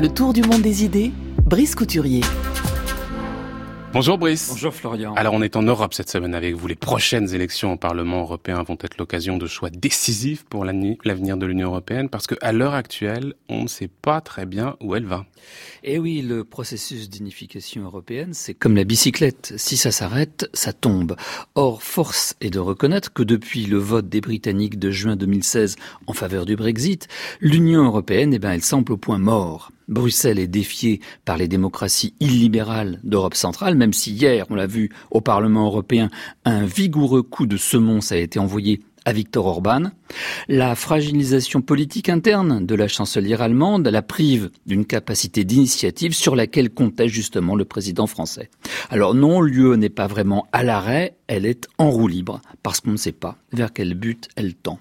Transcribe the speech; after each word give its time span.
Le 0.00 0.08
tour 0.08 0.32
du 0.32 0.40
monde 0.40 0.62
des 0.62 0.82
idées, 0.82 1.12
Brice 1.44 1.74
Couturier. 1.74 2.22
Bonjour 3.92 4.16
Brice. 4.16 4.48
Bonjour 4.48 4.72
Florian. 4.72 5.12
Alors 5.12 5.34
on 5.34 5.42
est 5.42 5.56
en 5.56 5.62
Europe 5.62 5.92
cette 5.92 6.08
semaine 6.08 6.34
avec 6.34 6.54
vous. 6.54 6.66
Les 6.68 6.74
prochaines 6.74 7.34
élections 7.34 7.74
au 7.74 7.76
Parlement 7.76 8.22
européen 8.22 8.62
vont 8.62 8.78
être 8.80 8.96
l'occasion 8.96 9.36
de 9.36 9.46
choix 9.46 9.68
décisifs 9.68 10.44
pour 10.44 10.64
l'avenir 10.64 11.36
de 11.36 11.44
l'Union 11.44 11.68
européenne 11.68 12.08
parce 12.08 12.26
qu'à 12.26 12.52
l'heure 12.52 12.72
actuelle, 12.72 13.34
on 13.50 13.64
ne 13.64 13.68
sait 13.68 13.88
pas 13.88 14.22
très 14.22 14.46
bien 14.46 14.74
où 14.80 14.94
elle 14.94 15.04
va. 15.04 15.26
Eh 15.84 15.98
oui, 15.98 16.22
le 16.22 16.44
processus 16.44 17.10
d'unification 17.10 17.82
européenne, 17.84 18.32
c'est 18.32 18.54
comme 18.54 18.76
la 18.76 18.84
bicyclette. 18.84 19.52
Si 19.58 19.76
ça 19.76 19.92
s'arrête, 19.92 20.48
ça 20.54 20.72
tombe. 20.72 21.14
Or, 21.56 21.82
force 21.82 22.36
est 22.40 22.48
de 22.48 22.58
reconnaître 22.58 23.12
que 23.12 23.22
depuis 23.22 23.66
le 23.66 23.76
vote 23.76 24.08
des 24.08 24.22
Britanniques 24.22 24.78
de 24.78 24.90
juin 24.90 25.16
2016 25.16 25.76
en 26.06 26.14
faveur 26.14 26.46
du 26.46 26.56
Brexit, 26.56 27.06
l'Union 27.42 27.84
européenne, 27.84 28.32
eh 28.32 28.38
ben, 28.38 28.52
elle 28.52 28.62
semble 28.62 28.92
au 28.92 28.96
point 28.96 29.18
mort. 29.18 29.70
Bruxelles 29.90 30.38
est 30.38 30.46
défiée 30.46 31.00
par 31.24 31.36
les 31.36 31.48
démocraties 31.48 32.14
illibérales 32.20 33.00
d'Europe 33.04 33.34
centrale, 33.34 33.74
même 33.74 33.92
si 33.92 34.12
hier, 34.12 34.46
on 34.48 34.54
l'a 34.54 34.66
vu 34.66 34.90
au 35.10 35.20
Parlement 35.20 35.66
européen, 35.66 36.08
un 36.44 36.64
vigoureux 36.64 37.22
coup 37.22 37.46
de 37.46 37.56
semonce 37.56 38.12
a 38.12 38.16
été 38.16 38.38
envoyé 38.38 38.80
à 39.04 39.12
Viktor 39.12 39.46
Orban. 39.46 39.90
La 40.48 40.74
fragilisation 40.74 41.62
politique 41.62 42.08
interne 42.08 42.64
de 42.64 42.74
la 42.74 42.88
chancelière 42.88 43.42
allemande 43.42 43.88
la 43.88 44.02
prive 44.02 44.50
d'une 44.66 44.84
capacité 44.84 45.44
d'initiative 45.44 46.12
sur 46.12 46.36
laquelle 46.36 46.70
comptait 46.70 47.08
justement 47.08 47.54
le 47.54 47.64
président 47.64 48.06
français. 48.06 48.50
Alors 48.90 49.14
non, 49.14 49.40
l'UE 49.40 49.76
n'est 49.76 49.88
pas 49.88 50.06
vraiment 50.06 50.46
à 50.52 50.62
l'arrêt, 50.62 51.16
elle 51.26 51.46
est 51.46 51.68
en 51.78 51.90
roue 51.90 52.08
libre, 52.08 52.40
parce 52.62 52.80
qu'on 52.80 52.90
ne 52.92 52.96
sait 52.96 53.12
pas 53.12 53.36
vers 53.52 53.72
quel 53.72 53.94
but 53.94 54.28
elle 54.36 54.54
tend. 54.54 54.78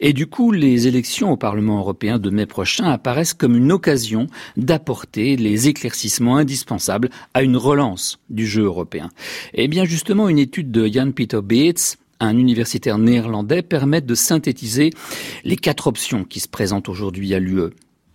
Et 0.00 0.12
du 0.12 0.26
coup, 0.26 0.52
les 0.52 0.88
élections 0.88 1.30
au 1.30 1.36
Parlement 1.36 1.78
européen 1.78 2.18
de 2.18 2.30
mai 2.30 2.46
prochain 2.46 2.86
apparaissent 2.86 3.34
comme 3.34 3.56
une 3.56 3.72
occasion 3.72 4.26
d'apporter 4.56 5.36
les 5.36 5.68
éclaircissements 5.68 6.36
indispensables 6.36 7.10
à 7.34 7.42
une 7.42 7.56
relance 7.56 8.18
du 8.30 8.46
jeu 8.46 8.64
européen. 8.64 9.10
Et 9.54 9.64
eh 9.64 9.68
bien 9.68 9.84
justement, 9.84 10.28
une 10.28 10.38
étude 10.38 10.70
de 10.70 10.86
Jan 10.86 11.12
Peter 11.12 11.40
Beets 11.42 11.96
un 12.26 12.36
universitaire 12.36 12.98
néerlandais, 12.98 13.62
permettent 13.62 14.06
de 14.06 14.14
synthétiser 14.14 14.90
les 15.44 15.56
quatre 15.56 15.86
options 15.86 16.24
qui 16.24 16.40
se 16.40 16.48
présentent 16.48 16.88
aujourd'hui 16.88 17.34
à 17.34 17.38
l'UE. 17.38 17.70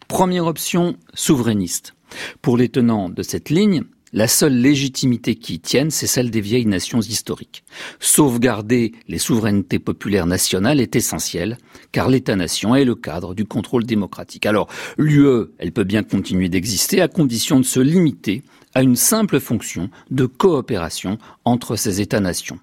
Première 0.08 0.46
option, 0.46 0.96
souverainiste. 1.14 1.94
Pour 2.42 2.58
les 2.58 2.70
tenants 2.70 3.10
de 3.10 3.22
cette 3.22 3.50
ligne, 3.50 3.84
la 4.14 4.30
seule 4.30 4.56
légitimité 4.56 5.36
qui 5.36 5.60
tienne, 5.60 5.92
c'est 5.92 6.08
celle 6.08 6.32
des 6.32 6.40
vieilles 6.40 6.66
nations 6.66 7.02
historiques. 7.02 7.66
Sauvegarder 8.00 8.94
les 9.10 9.18
souverainetés 9.18 9.80
populaires 9.80 10.26
nationales 10.26 10.80
est 10.80 10.96
essentiel, 10.96 11.58
car 11.92 12.08
l'État-nation 12.08 12.74
est 12.74 12.86
le 12.86 12.96
cadre 12.96 13.36
du 13.36 13.44
contrôle 13.44 13.86
démocratique. 13.86 14.46
Alors, 14.46 14.70
l'UE, 14.98 15.48
elle 15.58 15.74
peut 15.74 15.84
bien 15.84 16.04
continuer 16.04 16.48
d'exister 16.48 17.02
à 17.02 17.10
condition 17.10 17.60
de 17.60 17.66
se 17.66 17.82
limiter 17.82 18.44
à 18.74 18.82
une 18.82 18.96
simple 18.96 19.42
fonction 19.42 19.90
de 20.10 20.26
coopération 20.26 21.18
entre 21.44 21.76
ces 21.76 22.00
États-nations. 22.00 22.60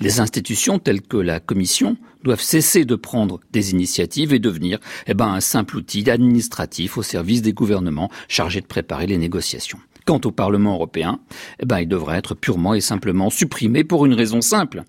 Les 0.00 0.20
institutions 0.20 0.78
telles 0.78 1.02
que 1.02 1.16
la 1.16 1.40
Commission 1.40 1.96
doivent 2.22 2.40
cesser 2.40 2.84
de 2.84 2.94
prendre 2.94 3.40
des 3.52 3.70
initiatives 3.70 4.32
et 4.32 4.38
devenir 4.38 4.78
eh 5.06 5.14
ben, 5.14 5.28
un 5.28 5.40
simple 5.40 5.76
outil 5.76 6.08
administratif 6.10 6.98
au 6.98 7.02
service 7.02 7.42
des 7.42 7.52
gouvernements 7.52 8.10
chargés 8.28 8.60
de 8.60 8.66
préparer 8.66 9.06
les 9.06 9.18
négociations. 9.18 9.78
Quant 10.04 10.20
au 10.24 10.32
Parlement 10.32 10.74
européen, 10.74 11.20
eh 11.60 11.66
ben, 11.66 11.80
il 11.80 11.88
devrait 11.88 12.16
être 12.16 12.34
purement 12.34 12.74
et 12.74 12.80
simplement 12.80 13.28
supprimé 13.28 13.84
pour 13.84 14.06
une 14.06 14.14
raison 14.14 14.40
simple. 14.40 14.84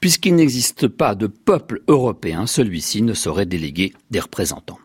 Puisqu'il 0.00 0.34
n'existe 0.34 0.88
pas 0.88 1.14
de 1.14 1.28
peuple 1.28 1.82
européen, 1.86 2.46
celui-ci 2.46 3.02
ne 3.02 3.14
saurait 3.14 3.46
déléguer 3.46 3.92
des 4.10 4.20
représentants. 4.20 4.78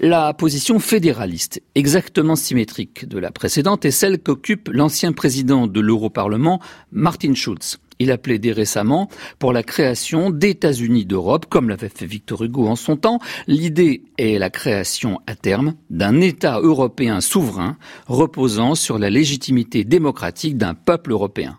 La 0.00 0.34
position 0.34 0.78
fédéraliste, 0.78 1.62
exactement 1.74 2.36
symétrique 2.36 3.08
de 3.08 3.18
la 3.18 3.30
précédente, 3.30 3.84
est 3.84 3.90
celle 3.90 4.18
qu'occupe 4.18 4.68
l'ancien 4.72 5.12
président 5.12 5.66
de 5.66 5.80
l'Europarlement, 5.80 6.60
Martin 6.90 7.34
Schulz. 7.34 7.78
Il 7.98 8.10
a 8.10 8.18
plaidé 8.18 8.52
récemment 8.52 9.08
pour 9.38 9.52
la 9.52 9.62
création 9.62 10.30
d'États-Unis 10.30 11.06
d'Europe, 11.06 11.46
comme 11.48 11.68
l'avait 11.68 11.88
fait 11.88 12.06
Victor 12.06 12.42
Hugo 12.42 12.66
en 12.66 12.76
son 12.76 12.96
temps. 12.96 13.20
L'idée 13.46 14.02
est 14.18 14.38
la 14.38 14.50
création 14.50 15.20
à 15.26 15.34
terme 15.34 15.74
d'un 15.90 16.20
État 16.20 16.60
européen 16.60 17.20
souverain 17.20 17.76
reposant 18.06 18.74
sur 18.74 18.98
la 18.98 19.10
légitimité 19.10 19.84
démocratique 19.84 20.58
d'un 20.58 20.74
peuple 20.74 21.12
européen. 21.12 21.58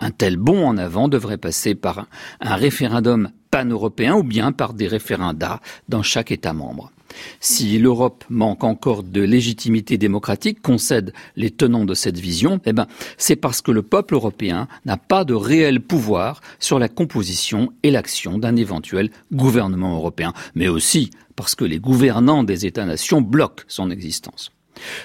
Un 0.00 0.10
tel 0.10 0.36
bond 0.36 0.66
en 0.66 0.76
avant 0.76 1.08
devrait 1.08 1.38
passer 1.38 1.74
par 1.74 2.06
un 2.40 2.54
référendum 2.56 3.30
pan-européen 3.50 4.14
ou 4.14 4.22
bien 4.22 4.52
par 4.52 4.74
des 4.74 4.88
référendats 4.88 5.60
dans 5.88 6.02
chaque 6.02 6.30
État 6.30 6.52
membre. 6.52 6.92
Si 7.40 7.78
l'Europe 7.78 8.24
manque 8.28 8.64
encore 8.64 9.02
de 9.02 9.22
légitimité 9.22 9.98
démocratique, 9.98 10.60
concèdent 10.62 11.12
les 11.36 11.50
tenants 11.50 11.84
de 11.84 11.94
cette 11.94 12.18
vision, 12.18 12.60
eh 12.64 12.72
ben, 12.72 12.86
c'est 13.16 13.36
parce 13.36 13.62
que 13.62 13.70
le 13.70 13.82
peuple 13.82 14.14
européen 14.14 14.68
n'a 14.84 14.96
pas 14.96 15.24
de 15.24 15.34
réel 15.34 15.80
pouvoir 15.80 16.40
sur 16.58 16.78
la 16.78 16.88
composition 16.88 17.72
et 17.82 17.90
l'action 17.90 18.38
d'un 18.38 18.56
éventuel 18.56 19.10
gouvernement 19.32 19.94
européen, 19.94 20.32
mais 20.54 20.68
aussi 20.68 21.10
parce 21.36 21.54
que 21.54 21.64
les 21.64 21.78
gouvernants 21.78 22.44
des 22.44 22.66
États-nations 22.66 23.20
bloquent 23.20 23.64
son 23.68 23.90
existence. 23.90 24.50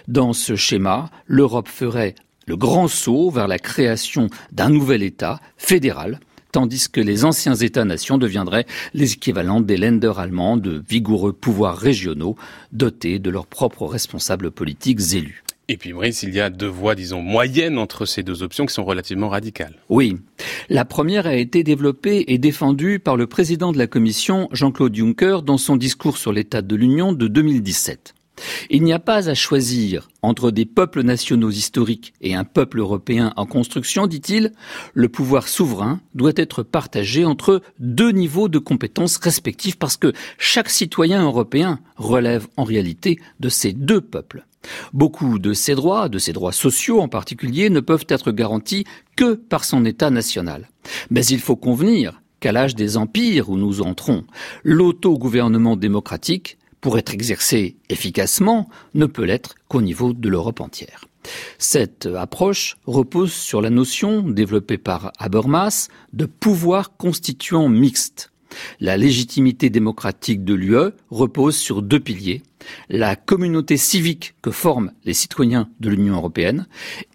Dans 0.07 0.33
ce 0.33 0.55
schéma, 0.55 1.09
l'Europe 1.27 1.67
ferait 1.67 2.15
le 2.45 2.57
grand 2.57 2.87
saut 2.87 3.29
vers 3.29 3.47
la 3.47 3.59
création 3.59 4.29
d'un 4.51 4.69
nouvel 4.69 5.03
État 5.03 5.39
fédéral, 5.57 6.19
tandis 6.53 6.87
que 6.89 7.01
les 7.01 7.25
anciens 7.25 7.55
États-nations 7.55 8.17
deviendraient 8.17 8.65
les 8.93 9.13
équivalents 9.13 9.59
des 9.59 9.75
Länder 9.75 10.13
allemands 10.17 10.55
de 10.55 10.81
vigoureux 10.87 11.33
pouvoirs 11.33 11.77
régionaux 11.77 12.37
dotés 12.71 13.19
de 13.19 13.29
leurs 13.29 13.47
propres 13.47 13.87
responsables 13.87 14.51
politiques 14.51 15.13
élus. 15.13 15.43
Et 15.69 15.77
puis 15.77 15.93
Brice, 15.93 16.23
il 16.23 16.33
y 16.33 16.41
a 16.41 16.49
deux 16.49 16.67
voies, 16.67 16.93
disons, 16.93 17.21
moyennes 17.21 17.77
entre 17.77 18.05
ces 18.05 18.21
deux 18.21 18.43
options 18.43 18.65
qui 18.65 18.73
sont 18.73 18.83
relativement 18.83 19.29
radicales. 19.29 19.75
Oui. 19.89 20.17
La 20.69 20.85
première 20.85 21.25
a 21.25 21.35
été 21.35 21.63
développée 21.63 22.25
et 22.27 22.37
défendue 22.37 22.99
par 22.99 23.15
le 23.15 23.27
président 23.27 23.71
de 23.71 23.77
la 23.77 23.87
Commission, 23.87 24.49
Jean-Claude 24.51 24.95
Juncker, 24.95 25.41
dans 25.41 25.57
son 25.57 25.77
discours 25.77 26.17
sur 26.17 26.33
l'état 26.33 26.61
de 26.61 26.75
l'Union 26.75 27.13
de 27.13 27.27
2017. 27.27 28.13
Il 28.69 28.83
n'y 28.83 28.93
a 28.93 28.99
pas 28.99 29.29
à 29.29 29.33
choisir 29.33 30.09
entre 30.21 30.51
des 30.51 30.65
peuples 30.65 31.03
nationaux 31.03 31.49
historiques 31.49 32.13
et 32.21 32.35
un 32.35 32.43
peuple 32.43 32.79
européen 32.79 33.33
en 33.35 33.45
construction, 33.45 34.07
dit-il, 34.07 34.53
le 34.93 35.09
pouvoir 35.09 35.47
souverain 35.47 36.01
doit 36.15 36.33
être 36.35 36.63
partagé 36.63 37.25
entre 37.25 37.61
deux 37.79 38.11
niveaux 38.11 38.49
de 38.49 38.59
compétences 38.59 39.17
respectifs 39.17 39.77
parce 39.77 39.97
que 39.97 40.13
chaque 40.37 40.69
citoyen 40.69 41.23
européen 41.23 41.79
relève 41.97 42.47
en 42.57 42.63
réalité 42.63 43.19
de 43.39 43.49
ces 43.49 43.73
deux 43.73 44.01
peuples. 44.01 44.45
Beaucoup 44.93 45.39
de 45.39 45.53
ces 45.53 45.75
droits, 45.75 46.09
de 46.09 46.19
ces 46.19 46.33
droits 46.33 46.53
sociaux 46.53 47.01
en 47.01 47.09
particulier, 47.09 47.69
ne 47.69 47.81
peuvent 47.81 48.05
être 48.07 48.31
garantis 48.31 48.85
que 49.15 49.33
par 49.33 49.65
son 49.65 49.85
État 49.85 50.09
national. 50.09 50.69
Mais 51.09 51.25
il 51.25 51.39
faut 51.39 51.55
convenir 51.55 52.21
qu'à 52.39 52.51
l'âge 52.51 52.75
des 52.75 52.97
empires 52.97 53.49
où 53.49 53.57
nous 53.57 53.81
entrons, 53.81 54.25
l'autogouvernement 54.63 55.75
démocratique 55.75 56.57
pour 56.83 56.97
être 56.97 57.13
exercé 57.13 57.77
efficacement, 57.89 58.69
ne 58.93 59.05
peut 59.05 59.23
l'être 59.23 59.55
qu'au 59.69 59.81
niveau 59.81 60.11
de 60.13 60.27
l'Europe 60.27 60.59
entière. 60.59 61.05
Cette 61.57 62.05
approche 62.05 62.75
repose 62.85 63.31
sur 63.31 63.61
la 63.61 63.69
notion, 63.69 64.21
développée 64.21 64.77
par 64.77 65.13
Habermas, 65.17 65.87
de 66.11 66.25
pouvoir 66.25 66.97
constituant 66.97 67.69
mixte. 67.69 68.31
La 68.81 68.97
légitimité 68.97 69.69
démocratique 69.69 70.43
de 70.43 70.53
l'UE 70.53 70.91
repose 71.09 71.55
sur 71.55 71.81
deux 71.81 72.01
piliers, 72.01 72.43
la 72.89 73.15
communauté 73.15 73.77
civique 73.77 74.35
que 74.41 74.51
forment 74.51 74.91
les 75.05 75.13
citoyens 75.13 75.69
de 75.79 75.89
l'Union 75.89 76.15
européenne 76.15 76.67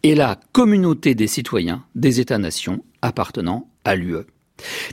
et 0.03 0.15
la 0.15 0.41
communauté 0.53 1.15
des 1.15 1.27
citoyens 1.27 1.85
des 1.95 2.21
États-nations 2.21 2.83
appartenant 3.03 3.69
à 3.85 3.97
l'UE. 3.97 4.25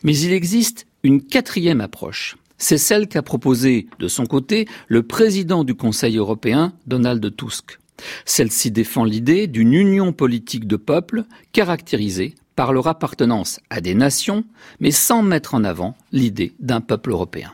Mais 0.04 0.18
il 0.18 0.34
existe 0.34 0.86
une 1.02 1.24
quatrième 1.24 1.80
approche, 1.80 2.36
c'est 2.58 2.78
celle 2.78 3.08
qu'a 3.08 3.22
proposée 3.22 3.88
de 4.00 4.08
son 4.08 4.26
côté 4.26 4.68
le 4.88 5.04
président 5.04 5.64
du 5.64 5.76
Conseil 5.76 6.18
européen, 6.18 6.74
Donald 6.88 7.36
Tusk. 7.36 7.80
Celle-ci 8.26 8.72
défend 8.72 9.04
l'idée 9.04 9.48
d'une 9.48 9.74
union 9.74 10.14
politique 10.14 10.68
de 10.68 10.76
peuples 10.76 11.24
caractérisée 11.54 12.36
par 12.56 12.74
leur 12.74 12.88
appartenance 12.88 13.60
à 13.70 13.82
des 13.82 13.96
nations, 13.96 14.46
mais 14.80 14.92
sans 14.92 15.22
mettre 15.22 15.56
en 15.56 15.64
avant 15.64 15.96
l'idée 16.12 16.54
d'un 16.60 16.82
peuple 16.82 17.12
européen. 17.12 17.54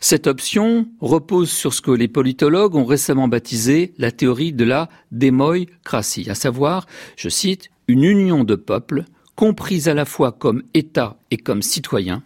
Cette 0.00 0.26
option 0.26 0.88
repose 1.00 1.50
sur 1.50 1.72
ce 1.72 1.80
que 1.80 1.90
les 1.90 2.08
politologues 2.08 2.74
ont 2.74 2.84
récemment 2.84 3.28
baptisé 3.28 3.94
la 3.96 4.12
théorie 4.12 4.52
de 4.52 4.64
la 4.64 4.90
démocratie, 5.10 6.28
à 6.28 6.34
savoir, 6.34 6.86
je 7.16 7.28
cite, 7.28 7.70
une 7.88 8.04
union 8.04 8.44
de 8.44 8.56
peuples 8.56 9.04
compris 9.36 9.88
à 9.88 9.94
la 9.94 10.04
fois 10.04 10.32
comme 10.32 10.62
État 10.74 11.16
et 11.30 11.36
comme 11.36 11.62
citoyens, 11.62 12.22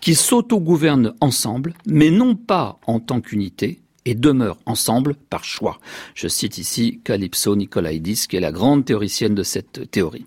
qui 0.00 0.14
s'autogouvernent 0.14 1.14
ensemble, 1.20 1.74
mais 1.86 2.10
non 2.10 2.34
pas 2.34 2.78
en 2.86 3.00
tant 3.00 3.20
qu'unité, 3.20 3.80
et 4.06 4.14
demeurent 4.14 4.58
ensemble 4.66 5.14
par 5.28 5.44
choix. 5.44 5.78
Je 6.14 6.26
cite 6.26 6.58
ici 6.58 7.00
Calypso 7.04 7.54
Nicolaïdis, 7.54 8.26
qui 8.28 8.36
est 8.36 8.40
la 8.40 8.52
grande 8.52 8.84
théoricienne 8.84 9.34
de 9.34 9.42
cette 9.42 9.90
théorie. 9.90 10.24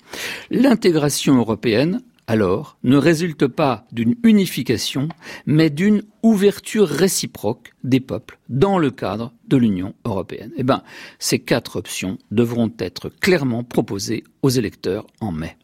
L'intégration 0.52 1.38
européenne 1.38 2.02
alors, 2.26 2.78
ne 2.84 2.96
résulte 2.96 3.48
pas 3.48 3.86
d'une 3.92 4.16
unification, 4.24 5.10
mais 5.46 5.70
d'une 5.70 6.04
ouverture 6.22 6.88
réciproque 6.88 7.74
des 7.84 8.00
peuples 8.00 8.40
dans 8.48 8.78
le 8.78 8.92
cadre 8.92 9.34
de 9.50 9.58
l'Union 9.58 9.94
européenne. 10.06 10.52
Eh 10.56 10.64
bien, 10.64 10.84
ces 11.20 11.40
quatre 11.40 11.76
options 11.76 12.18
devront 12.32 12.72
être 12.80 13.10
clairement 13.10 13.66
proposées 13.66 14.24
aux 14.42 14.50
électeurs 14.50 15.06
en 15.20 15.34
mai. 15.34 15.58